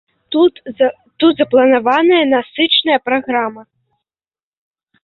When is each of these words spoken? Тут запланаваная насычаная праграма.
Тут 0.35 0.61
запланаваная 1.41 2.23
насычаная 2.35 2.99
праграма. 3.11 3.63